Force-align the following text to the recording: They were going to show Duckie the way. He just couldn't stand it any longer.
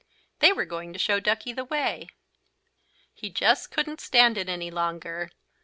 They 0.39 0.51
were 0.51 0.65
going 0.65 0.93
to 0.93 0.97
show 0.97 1.19
Duckie 1.19 1.53
the 1.53 1.63
way. 1.63 2.09
He 3.13 3.29
just 3.29 3.69
couldn't 3.69 4.01
stand 4.01 4.35
it 4.35 4.49
any 4.49 4.71
longer. 4.71 5.29